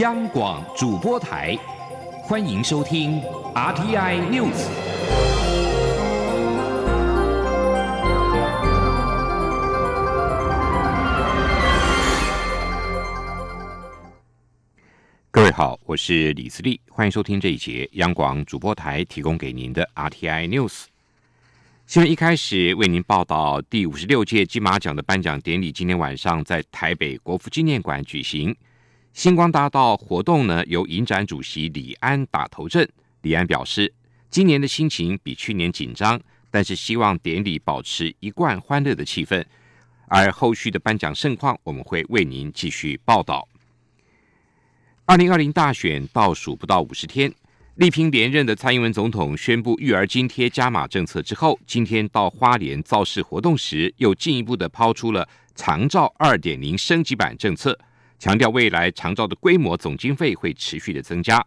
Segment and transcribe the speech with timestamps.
[0.00, 1.54] 央广主播台，
[2.22, 3.20] 欢迎收听
[3.54, 4.66] RTI News。
[15.30, 20.84] 各位好，我是李思利，欢迎收听这一节央广主播台提供给您的 RTI News。
[21.86, 28.56] 新闻一开始为您报道，第五十六届金马奖的颁奖典礼今天晚上在台北国父纪念馆举行。
[29.12, 32.88] 星光大道活动呢，由影展主席李安打头阵。
[33.22, 33.92] 李安表示，
[34.30, 36.18] 今年的心情比去年紧张，
[36.50, 39.44] 但是希望典礼保持一贯欢乐的气氛。
[40.06, 43.46] 而后续的颁奖盛况，我们会为您继续报道。
[45.04, 47.32] 二零二零大选倒数不到五十天。
[47.76, 57.78] 力拼连任的蔡英文总统宣布育儿津贴加码政策之后，今天到花莲造势活动时，又进一步的抛出了长照二点零升级版政策，
[58.20, 61.44] 强调未来长照的规模总经费会持续的增加，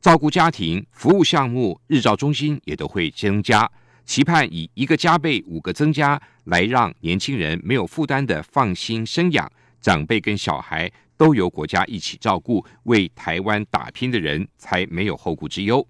[0.00, 3.70] 照顾家庭服务项目日照中心也都会增加，
[4.04, 10.90] 期盼以一个加倍五个增加来让年轻人没有负担的放心生养，长辈跟小孩。
[11.16, 15.86] 都由国家一起照顾，为台湾打拼的人才没有后顾之忧。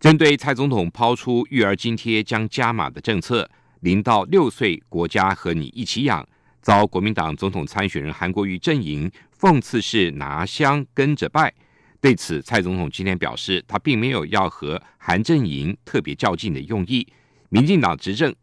[0.00, 6.28] 针对蔡总统抛出育儿津贴将加码的政策，零到六岁国家和你一起养，
[6.62, 11.52] 遭国民党总统参选人韩国瑜阵营讽刺是拿香跟着拜。
[12.00, 17.06] 对此，蔡总统今天表示，他并没有要和韩阵营特别较劲的用意。
[17.50, 18.34] 民进党执政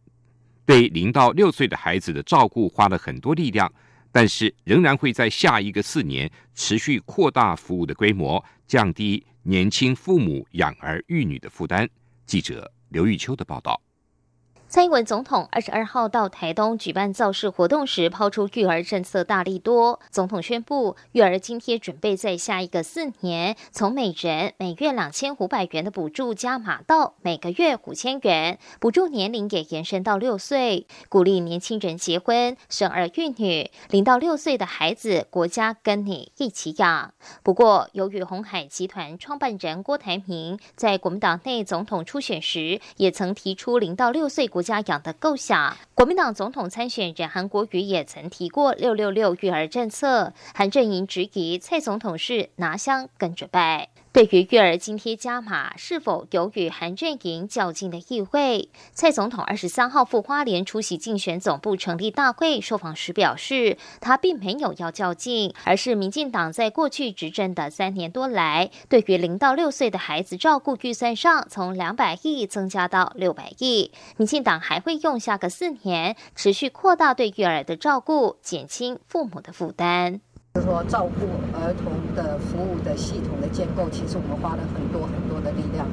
[0.66, 3.72] 对零到六岁的孩子的照顾花了很多力量。
[4.12, 11.88] 但是仍然会在下一个四年持续扩大服务的规模，降低年轻父母养儿育女的负担。
[12.26, 13.80] 记者刘玉秋的报道。
[14.70, 20.00] 蔡英文总统二十二号到台东举办造势活动时，抛出育儿政策大力多。
[20.12, 33.72] 总统宣布，育儿津贴准备在下一个四年，从每人每月两千五百元的补助加码到每个月五千元，补助年龄也延伸到六岁，鼓励年轻人结婚生儿育女。
[33.90, 37.12] 零到六岁的孩子，国家跟你一起养。
[37.42, 50.34] 不过，由于红海集团创办人郭台铭在国民党内总统初选时，也曾提出零到六岁国国家养的构想，国民党总统参选人韩国瑜也曾提过“六六六”育儿政策。
[50.54, 53.88] 韩阵营质疑蔡总统是拿香跟准备。
[54.12, 58.70] 对于育儿津贴加码是否有与韩阵营较劲的意味？
[58.92, 80.22] 蔡总统二十三号赴花莲出席竞选总部成立大会，受访时表示，他并没有要较劲，而是民进党在过去执政的三年多来，对于零到六岁的孩子照顾预算上从两百亿增加到六百亿，民进党还会用下个四年持续扩大对育儿的照顾，减轻父母的负担。
[80.60, 81.26] 就是说，照顾
[81.56, 85.88] 儿童的服务的系统的建构，其实我们花了很多很多的力量。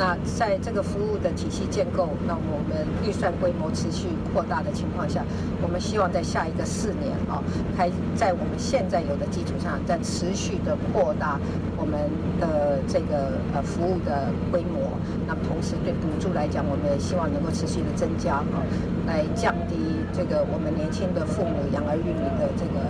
[0.00, 5.22] 那在这个服务的体系建构，那我们预算规模持续扩大的情况下，
[5.60, 7.44] 我们希望在下一个四年啊，
[7.76, 11.38] 还在我们现在有的基础上，再持续的扩大
[11.76, 12.08] 我们
[12.40, 14.88] 的这个呃服务的规模。
[15.26, 18.64] 那同时对补助来讲，我们也希望能够持续的增加啊，
[19.06, 19.76] 来降低。
[20.14, 22.80] 这个我们年轻的父母养儿育女的这个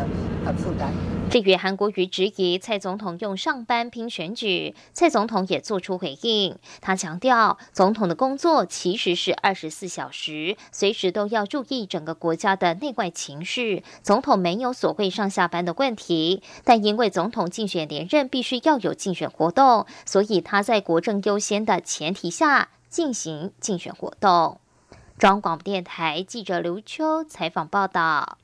[0.46, 0.92] 呃负担。
[1.28, 6.56] 至于韩国瑜质疑蔡总统用上班拼选举，蔡总统也做出回应。
[6.80, 13.82] 他强调，总统的工作其实是二十四小时，随时都要注意整个国家的内外情势。
[14.02, 24.60] 总统没有所谓上下班的问题，但因为总统竞选连任必须要有竞选活动，所以他在国政优先的前提下进行竞选活动。
[25.16, 28.36] 中央广播电台记者刘秋采访报道：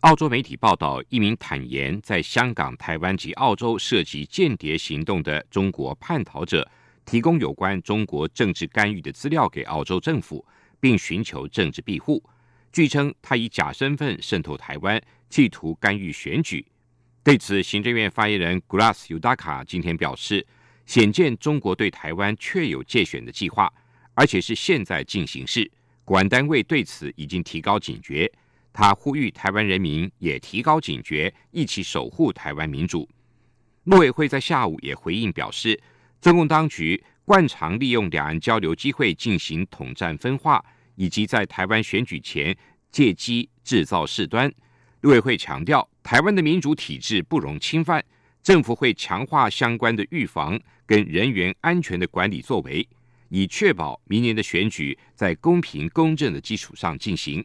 [0.00, 6.68] 澳洲媒体报道，一名坦言在香港、台湾及澳洲涉及间谍行动的中国叛逃者，
[7.04, 10.44] 提供有关中国政治干预的资料给澳洲政府，
[10.80, 12.22] 并寻求政治庇护。
[12.72, 16.66] 据称，他以假身份渗透台湾，企图干预选举。
[17.22, 20.46] 对此，行政院发言人 Grass Udaka 今天表示，
[20.86, 23.72] 显见中国对台湾确有借选的计划，
[24.14, 25.70] 而且是现在进行式。
[26.04, 28.30] 管单位对此已经提高警觉，
[28.72, 33.08] 他呼吁台湾人民也提高警觉，一起守护台湾民主。
[33.84, 35.80] 陆委会在下午也回应表示，
[36.22, 40.64] 中共当局惯常利用两岸交流机会进行统战分化，
[40.94, 42.56] 以及在台湾选举前
[42.92, 44.50] 借机制造事端。
[45.00, 48.04] 陆委会强调，台湾的民主体制不容侵犯，
[48.40, 52.88] 政府会强化相关的预防跟人员安全的管理作为。
[53.28, 57.44] 以确保明年的选举在公平公正的基础上进行，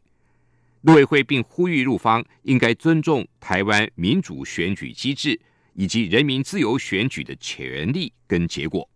[0.81, 5.39] 陆委会并呼吁陆方应该尊重台湾民主选举机制，
[5.77, 8.89] 以及人民自由选举的权利跟结果。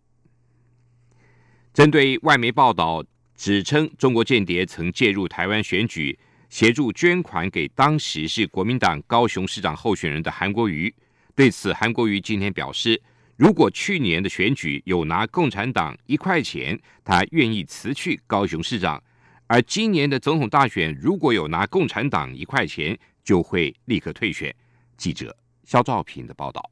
[1.72, 3.06] 针对外媒报道
[3.36, 6.18] 指称中国间谍曾介入台湾选举，
[6.50, 10.94] 协助捐款给当时是国民党高雄市长候选人的韩国瑜，
[11.36, 13.00] 对此韩国瑜今天表示，
[13.38, 19.00] 如果去年的选举有拿共产党一块钱，他愿意辞去高雄市长；
[19.46, 24.54] 而今年的总统大选如果有拿共产党一块钱，就会立刻退选。
[24.98, 26.70] 记者肖兆平的报道。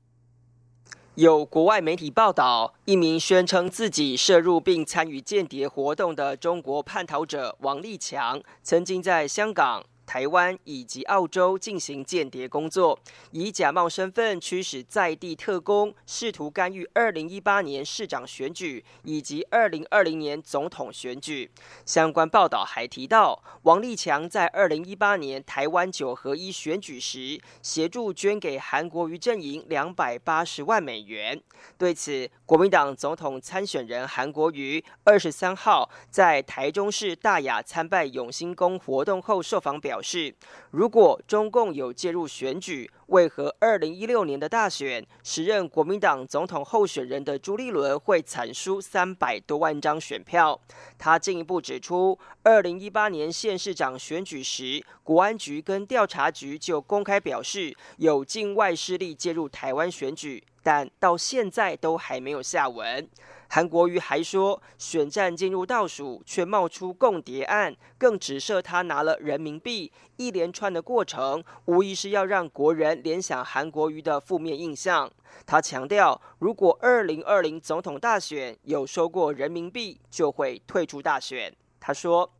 [1.16, 9.84] 有国外媒体报道，一名宣称自己涉入并参与间谍活动的中国叛逃者王立强，曾经在香港。
[10.10, 21.52] 台湾以及澳洲进行间谍工作，以假冒身份驱使在地特工，试图干预二零一八年市长选举以及二零二零年总统选举。
[21.86, 31.40] 相关报道还提到，王立强在二零一八年台湾九合一选举时，协助捐给韩国瑜阵营两百八十万美元。
[31.78, 39.99] 对此，国民党总统参选人韩国瑜二十三号在台中市大雅参拜永兴宫活动后受访表。
[40.00, 40.34] 表示，
[40.72, 50.58] 如果中共有介入选举，为何二零一六年的大选，时任国民党总统候选人的朱立伦会惨输三百多万张选票？
[50.98, 63.08] 他进一步指出，二零一八年县市长选举时，国安局跟调查局就公开表示有境外势力介入台湾选举，但到现在都还没有下文。
[63.52, 75.12] 韩国瑜还说，选战进入倒数，却冒出共谍案，更指涉他拿了人民币，一连串的过程，无疑是要让国人联想韩国瑜的负面印象。
[75.48, 81.52] 他强调，如果二零二零总统大选有收过人民币，就会退出大选。
[81.80, 82.32] 他说，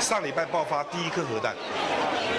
[0.00, 1.54] 上礼拜爆发第一颗核弹，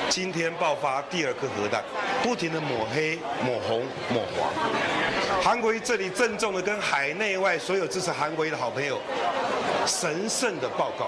[0.09, 1.83] 今天爆发第二颗核弹，
[2.23, 5.24] 不停的抹黑、抹红、抹黄。
[5.45, 8.99] 韩国瑜这里郑重的跟海内外所有支持韩国瑜的好朋友，
[9.85, 11.07] 神圣的报告：，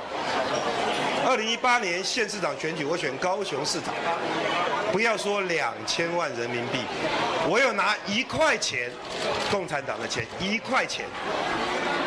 [1.27, 3.95] 二零一八年县市长选举，我选高雄市长，
[4.91, 6.81] 不要说两千万人民币，
[7.49, 8.91] 我有拿一块钱，
[9.49, 11.07] 共产党的钱一块钱，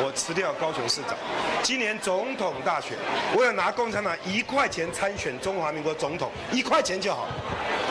[0.00, 1.16] 我辞掉高雄市长。
[1.64, 2.96] 今年总统大选，
[3.34, 7.26] 我有拿共产党一块钱参选中华民国总统，一块钱就好，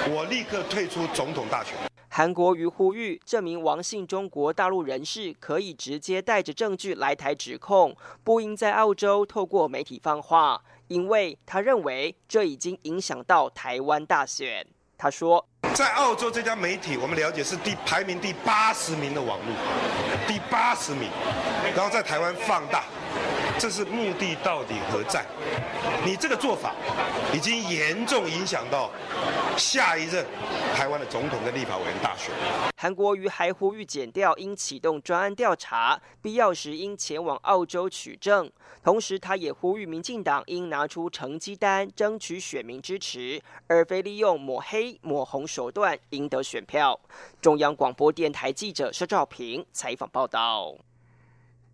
[0.07, 1.73] 我立刻退出总统大选。
[2.19, 7.95] 韩国瑜呼吁这名王姓中国大陆人士可以直接带着证据来台指控，
[8.25, 14.67] 不应在澳洲透过媒体放话，因为他认为这已经影响到台湾大选。
[14.97, 21.09] 他说，在澳洲这家媒体，我们了解是第排名第八十名的网络，第八十名，
[21.73, 22.83] 然后在台湾放大。
[23.59, 25.25] 这是目的到底何在？
[26.05, 26.73] 你这个做法
[27.33, 28.89] 已经严重影响到
[29.57, 30.25] 下一任
[30.73, 32.33] 台湾的总统跟立法委员大选。
[32.77, 38.49] 韩国瑜还呼吁检调应启动专案调查，必要时应前往澳洲取证。
[38.81, 46.97] 同时，他也呼吁民进党应拿出成绩单，争取选民支持，而非利用抹黑抹红手段赢得选票。
[47.41, 50.75] 中央广播电台记者施兆平采访报道。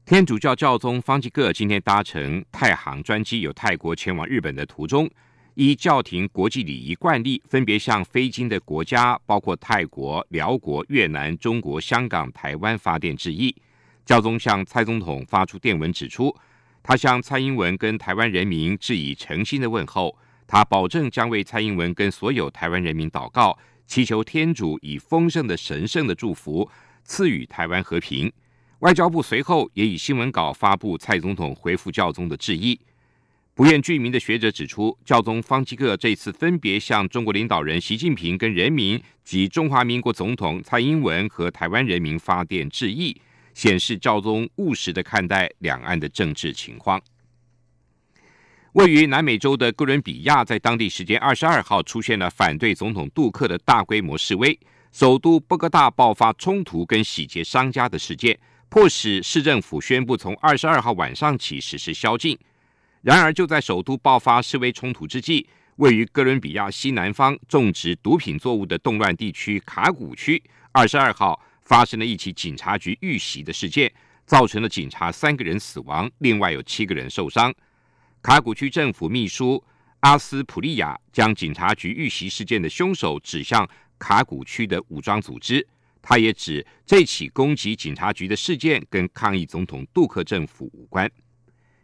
[0.05, 5.09] 天主教教宗方济各今天搭乘太行专机，由泰国前往日本的途中，
[5.55, 13.55] 依教廷国际礼仪惯例，分别向飞经的国家，包括泰国、辽国、越南、中国、香港、台湾发电致意。
[14.05, 16.31] 教宗向蔡总统发出电文，指出
[16.83, 23.57] 他向蔡英文跟台湾人民致以诚心的问候，他保证将为蔡英文跟所有台湾人民祷告，
[23.87, 26.69] 祈求天主以丰盛的神圣的祝福
[27.03, 28.31] 赐予台湾和平。
[28.79, 32.79] 外交部随后也以新闻稿发布蔡总统回复教宗的致意。
[33.53, 43.15] 不愿具名的学者指出，教宗方济各这次分别向中国领导人习近平跟人民及中华民国总统蔡英文和台湾人民发电致意，
[43.53, 47.01] 显示教宗务实的看待两岸的政治情况。
[48.73, 54.59] 位于南美洲的哥伦比亚，在当地时间二十二号出现了反对总统杜克的大规模示威，
[54.91, 58.37] 首都波哥大爆发冲突跟洗劫商家的事件。
[58.75, 62.37] 迫使市政府宣布从二十二号晚上起实施宵禁。
[63.03, 73.89] 然而，就在首都爆发示威冲突之际，位于哥伦比亚西南方种植毒品作物的动乱地区卡古区，二十二号发生了一起警察局遇袭的事件，
[74.25, 77.55] 造成了警察三个人死亡，另外有七个人受伤。
[78.21, 79.63] 卡古区政府秘书
[80.01, 83.65] 阿斯普利亚将警察局遇袭事件的凶手指向
[83.97, 85.65] 卡古区的武装组织。
[86.07, 91.11] 他也指这起攻击警察局的事件跟抗议总统杜克政府无关。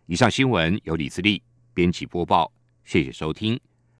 [0.05, 1.41] 以上新闻由李自立
[1.73, 2.53] 编辑播报，
[2.85, 3.59] 谢谢收听。